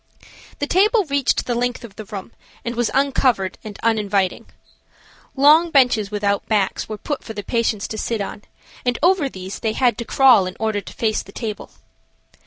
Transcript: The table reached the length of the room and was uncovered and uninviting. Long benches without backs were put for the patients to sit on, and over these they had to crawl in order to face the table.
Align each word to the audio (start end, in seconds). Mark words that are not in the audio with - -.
The 0.57 0.65
table 0.65 1.05
reached 1.05 1.45
the 1.45 1.53
length 1.53 1.83
of 1.83 1.95
the 1.95 2.05
room 2.05 2.31
and 2.65 2.73
was 2.75 2.89
uncovered 2.91 3.59
and 3.63 3.77
uninviting. 3.83 4.47
Long 5.35 5.69
benches 5.69 6.09
without 6.09 6.47
backs 6.47 6.89
were 6.89 6.97
put 6.97 7.23
for 7.23 7.33
the 7.33 7.43
patients 7.43 7.87
to 7.89 7.99
sit 7.99 8.19
on, 8.19 8.41
and 8.83 8.97
over 9.03 9.29
these 9.29 9.59
they 9.59 9.73
had 9.73 9.99
to 9.99 10.05
crawl 10.05 10.47
in 10.47 10.57
order 10.59 10.81
to 10.81 10.93
face 10.93 11.21
the 11.21 11.31
table. 11.31 11.69